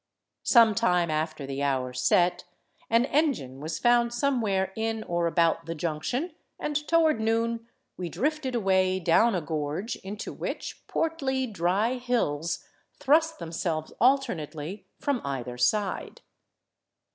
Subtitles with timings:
[0.41, 2.45] Some time after the hour set,
[2.89, 8.55] an engine was found somewhere in or about the junction, and toward noon we drifted
[8.55, 12.65] away down a gorge into which portly, dry hills
[12.99, 16.21] thrust themselves alternately from either side.